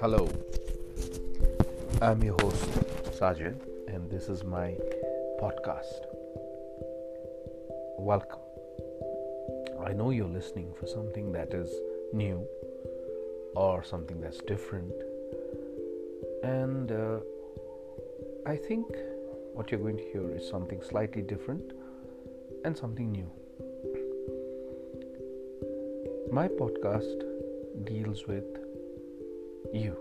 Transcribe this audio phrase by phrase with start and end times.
[0.00, 0.28] Hello,
[2.00, 2.64] I'm your host,
[3.18, 3.56] Sajid,
[3.88, 4.76] and this is my
[5.42, 6.06] podcast.
[7.98, 8.38] Welcome.
[9.84, 11.68] I know you're listening for something that is
[12.12, 12.46] new
[13.56, 14.94] or something that's different,
[16.44, 17.18] and uh,
[18.46, 18.86] I think
[19.54, 21.72] what you're going to hear is something slightly different
[22.64, 23.28] and something new.
[26.30, 27.22] My podcast
[27.84, 28.44] deals with
[29.72, 29.96] you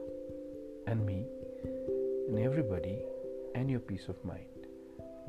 [0.85, 1.26] and me
[2.27, 2.99] and everybody
[3.55, 4.68] and your peace of mind,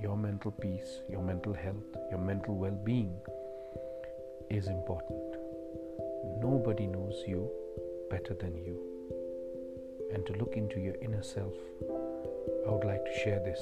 [0.01, 3.15] your mental peace, your mental health, your mental well being
[4.51, 5.37] is important.
[6.41, 7.48] Nobody knows you
[8.11, 8.78] better than you.
[10.12, 11.55] And to look into your inner self,
[12.67, 13.61] I would like to share this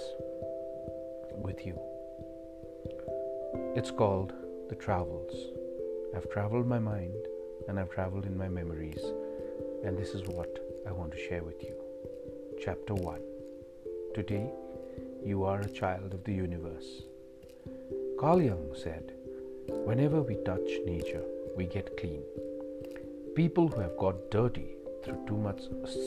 [1.33, 1.79] with you.
[3.75, 4.33] It's called
[4.69, 5.56] The Travels.
[6.17, 7.27] I've traveled my mind
[7.69, 9.03] and I've traveled in my memories,
[9.85, 10.49] and this is what
[10.89, 11.75] I want to share with you.
[12.59, 13.21] Chapter 1
[14.15, 14.51] Today,
[15.23, 17.03] you are a child of the universe.
[18.19, 19.13] Carl Jung said,
[19.69, 21.23] Whenever we touch nature,
[21.55, 22.23] we get clean.
[23.35, 24.71] People who have got dirty
[25.05, 25.61] through too much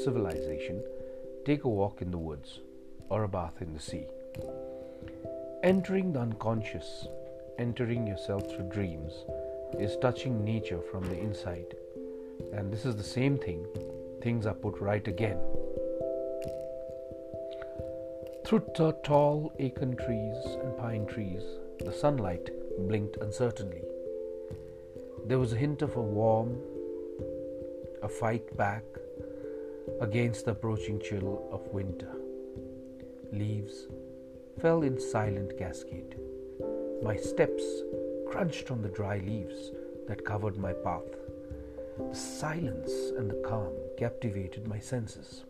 [0.03, 0.81] civilization
[1.45, 2.61] take a walk in the woods
[3.09, 4.07] or a bath in the sea.
[5.61, 7.05] Entering the unconscious,
[7.59, 9.13] entering yourself through dreams,
[9.77, 11.75] is touching nature from the inside.
[12.53, 13.65] And this is the same thing
[14.21, 15.39] things are put right again.
[18.45, 21.43] Through t- tall acorn trees and pine trees,
[21.79, 22.49] the sunlight
[22.87, 23.83] blinked uncertainly.
[25.27, 26.57] There was a hint of a warm,
[28.01, 28.83] a fight back
[30.01, 32.11] against the approaching chill of winter.
[33.31, 33.87] Leaves
[34.59, 36.15] fell in silent cascade.
[37.03, 37.63] My steps
[38.29, 39.71] crunched on the dry leaves
[40.07, 41.15] that covered my path.
[41.97, 45.45] The silence and the calm captivated my senses.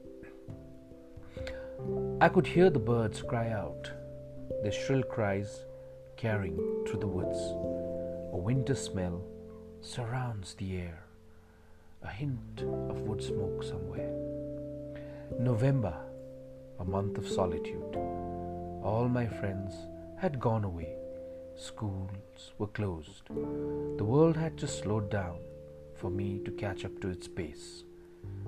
[2.21, 3.91] I could hear the birds cry out,
[4.63, 5.65] their shrill cries
[6.15, 6.57] carrying
[6.87, 7.37] through the woods.
[8.33, 9.21] A winter smell
[9.81, 11.03] surrounds the air,
[12.03, 14.11] a hint of wood smoke somewhere.
[15.37, 15.95] November,
[16.79, 17.95] a month of solitude.
[18.83, 19.73] All my friends
[20.17, 20.95] had gone away.
[21.59, 23.27] Schools were closed.
[23.27, 25.39] The world had just slowed down
[25.93, 27.83] for me to catch up to its pace.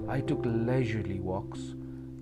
[0.07, 1.59] I took leisurely walks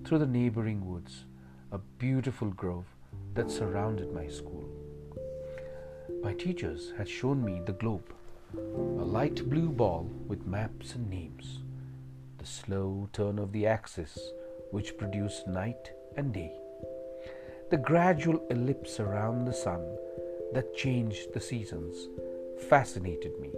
[0.04, 1.26] through the neighboring woods,
[1.70, 2.86] a beautiful grove
[3.34, 4.68] that surrounded my school.
[6.24, 8.12] My teachers had shown me the globe,
[8.56, 11.60] a light blue ball with maps and names,
[12.38, 14.18] the slow turn of the axis
[14.72, 16.52] which produced night and day,
[17.70, 19.86] the gradual ellipse around the sun
[20.52, 22.08] that changed the seasons
[22.68, 23.50] fascinated me.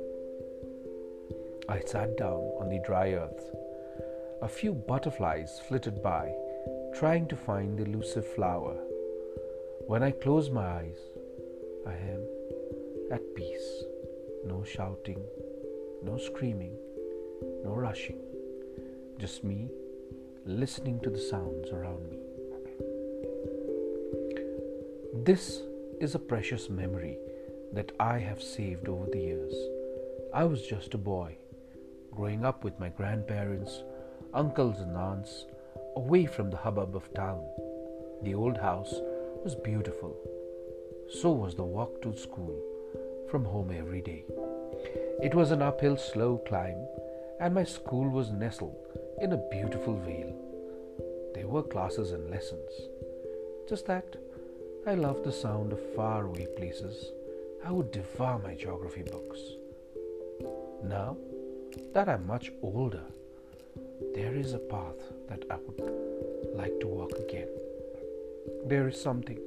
[1.69, 3.55] I sat down on the dry earth.
[4.43, 6.33] A few butterflies flitted by,
[6.95, 8.77] trying to find the elusive flower.
[9.87, 10.99] When I close my eyes,
[11.87, 12.23] I am
[13.11, 13.85] at peace.
[14.45, 15.23] No shouting,
[16.03, 16.77] no screaming,
[17.65, 18.21] no rushing.
[19.19, 19.69] Just me
[20.45, 22.19] listening to the sounds around me.
[25.25, 25.63] This
[26.03, 27.17] is a precious memory
[27.73, 29.55] that I have saved over the years.
[30.35, 31.37] I was just a boy
[32.11, 33.85] growing up with my grandparents,
[34.35, 35.47] uncles, and aunts,
[35.95, 37.45] away from the hubbub of town.
[38.25, 38.93] The old house
[39.45, 40.17] was beautiful.
[41.21, 42.61] So was the walk to school
[43.31, 44.25] from home every day.
[45.23, 46.85] It was an uphill, slow climb,
[47.39, 48.89] and my school was nestled
[49.21, 50.35] in a beautiful vale.
[51.37, 52.73] There were classes and lessons.
[53.69, 54.17] Just that
[54.85, 57.13] I love the sound of faraway places.
[57.65, 59.39] I would devour my geography books.
[60.83, 61.17] Now,
[61.95, 63.05] that I'm much older,
[64.13, 64.99] there is a path
[65.29, 67.47] that I would like to walk again.
[68.67, 69.39] There is something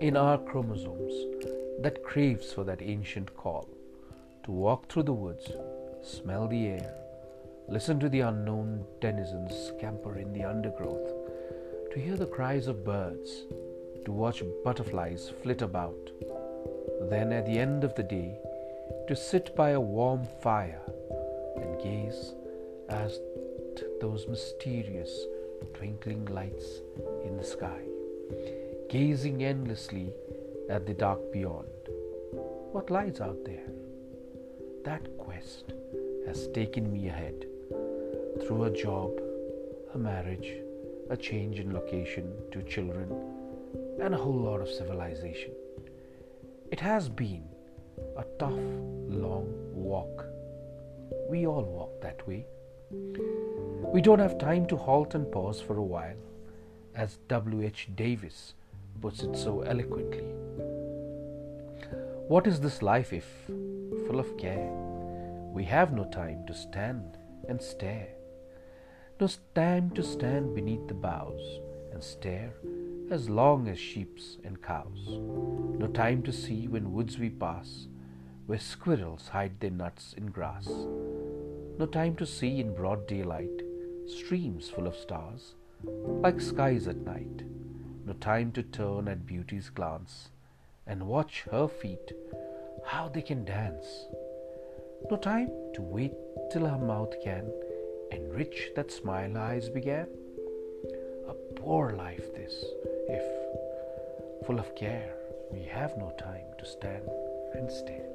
[0.00, 1.12] in our chromosomes
[1.82, 3.68] that craves for that ancient call
[4.44, 5.50] to walk through the woods,
[6.02, 6.94] smell the air,
[7.68, 11.25] listen to the unknown denizens scamper in the undergrowth,
[11.96, 13.46] to hear the cries of birds,
[14.04, 16.10] to watch butterflies flit about.
[17.08, 18.38] Then, at the end of the day,
[19.08, 20.82] to sit by a warm fire
[21.56, 22.34] and gaze
[22.90, 23.12] at
[24.02, 25.24] those mysterious
[25.72, 26.82] twinkling lights
[27.24, 27.80] in the sky,
[28.90, 30.12] gazing endlessly
[30.68, 31.88] at the dark beyond.
[32.72, 33.70] What lies out there?
[34.84, 35.72] That quest
[36.26, 37.46] has taken me ahead
[38.42, 39.12] through a job,
[39.94, 40.60] a marriage,
[41.10, 43.08] a change in location to children,
[44.02, 45.52] and a whole lot of civilization.
[46.72, 47.44] It has been
[48.16, 48.58] a tough,
[49.08, 50.26] long walk.
[51.28, 52.46] We all walk that way.
[53.92, 56.16] We don't have time to halt and pause for a while,
[56.94, 57.88] as W.H.
[57.94, 58.54] Davis
[59.00, 60.24] puts it so eloquently.
[62.28, 64.70] What is this life if, full of care,
[65.52, 67.16] we have no time to stand
[67.48, 68.15] and stare?
[69.18, 71.60] No time to stand beneath the boughs
[71.90, 72.52] and stare
[73.10, 75.20] as long as sheeps and cows.
[75.78, 77.86] No time to see when woods we pass,
[78.44, 80.68] where squirrels hide their nuts in grass.
[80.68, 83.62] No time to see in broad daylight
[84.06, 87.42] streams full of stars, like skies at night.
[88.04, 90.28] No time to turn at beauty's glance
[90.86, 92.12] and watch her feet,
[92.84, 94.08] how they can dance.
[95.10, 96.12] No time to wait
[96.52, 97.50] till her mouth can
[98.12, 100.06] enrich that smile eyes began.
[101.28, 102.64] A poor life this,
[103.08, 105.14] if, full of care,
[105.50, 107.08] we have no time to stand
[107.54, 108.10] and stare.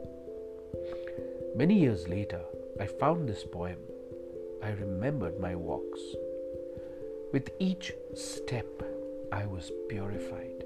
[1.55, 2.41] Many years later,
[2.79, 3.77] I found this poem.
[4.63, 6.01] I remembered my walks.
[7.33, 8.67] With each step,
[9.31, 10.65] I was purified.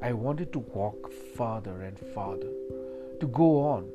[0.00, 2.50] I wanted to walk farther and farther,
[3.20, 3.88] to go on,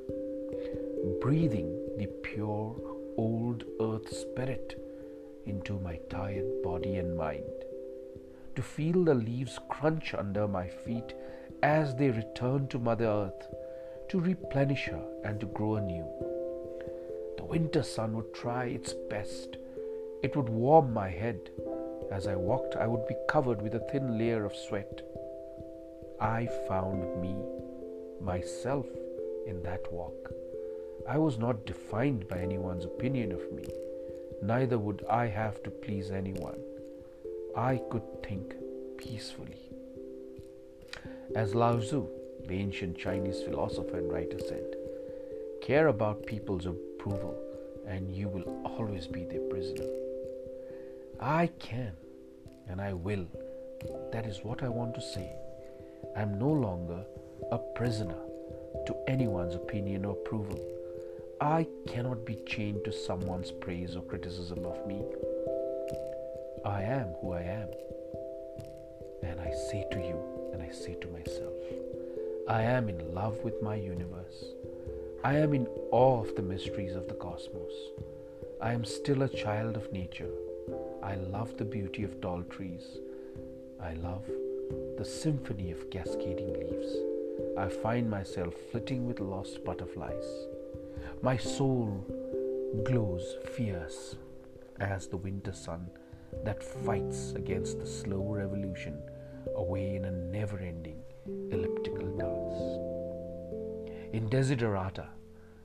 [1.20, 2.76] breathing the pure
[3.18, 4.80] old earth spirit
[5.46, 7.58] into my tired body and mind
[8.56, 11.14] to feel the leaves crunch under my feet
[11.62, 13.48] as they return to Mother Earth
[14.10, 16.08] to replenish her and to grow anew.
[17.38, 19.58] The winter sun would try its best.
[20.24, 21.52] It would warm my head.
[22.12, 25.02] As I walked, I would be covered with a thin layer of sweat.
[26.20, 27.36] I found me,
[28.20, 28.88] myself,
[29.46, 30.32] in that walk.
[31.10, 33.66] I was not defined by anyone's opinion of me,
[34.42, 36.60] neither would I have to please anyone.
[37.56, 38.54] I could think
[38.98, 39.62] peacefully.
[41.34, 42.08] As Lao Tzu,
[42.46, 44.76] the ancient Chinese philosopher and writer, said,
[45.62, 47.36] Care about people's approval,
[47.88, 49.88] and you will always be their prisoner.
[51.22, 51.94] I can
[52.68, 53.26] and I will.
[54.12, 55.32] That is what I want to say.
[56.18, 57.06] I am no longer
[57.52, 58.18] a prisoner
[58.86, 60.77] to anyone's opinion or approval.
[61.40, 65.04] I cannot be chained to someone's praise or criticism of me.
[66.66, 67.70] I am who I am.
[69.22, 70.20] And I say to you,
[70.54, 71.54] and I say to myself,
[72.50, 74.46] I am in love with my universe.
[75.24, 77.74] I am in awe of the mysteries of the cosmos.
[78.60, 80.32] I am still a child of nature.
[81.04, 82.98] I love the beauty of tall trees.
[83.80, 84.26] I love
[84.98, 86.96] the symphony of cascading leaves.
[87.56, 90.26] I find myself flitting with lost butterflies.
[91.22, 92.06] My soul
[92.84, 94.16] glows fierce
[94.80, 95.90] as the winter sun
[96.44, 99.02] that fights against the slow revolution
[99.56, 101.02] away in a never ending
[101.52, 102.60] elliptical dance.
[104.14, 105.08] In Desiderata,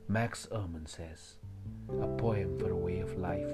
[0.08, 1.36] Max Ehrmann says,
[2.00, 3.52] a poem for a way of life.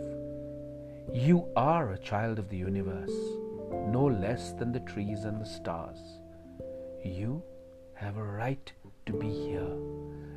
[1.13, 3.13] You are a child of the universe,
[3.89, 5.99] no less than the trees and the stars.
[7.05, 7.43] You
[7.99, 8.73] have a right
[9.07, 9.73] to be here,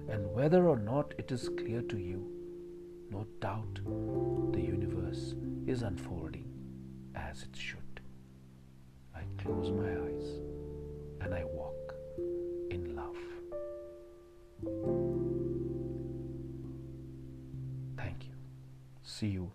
[0.10, 2.28] and whether or not it is clear to you,
[3.12, 3.76] no doubt
[4.52, 5.36] the universe
[5.68, 6.52] is unfolding
[7.14, 8.02] as it should.
[9.16, 10.40] I close my eyes
[11.22, 11.94] and I walk
[12.72, 13.18] in love.
[17.96, 18.34] Thank you.
[19.04, 19.52] See you